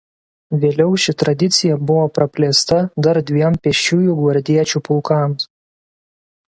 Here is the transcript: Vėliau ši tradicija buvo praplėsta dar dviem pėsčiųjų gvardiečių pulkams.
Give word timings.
Vėliau 0.61 0.95
ši 1.03 1.13
tradicija 1.23 1.77
buvo 1.91 2.07
praplėsta 2.15 2.81
dar 3.09 3.21
dviem 3.31 3.61
pėsčiųjų 3.67 4.19
gvardiečių 4.23 4.83
pulkams. 4.89 5.51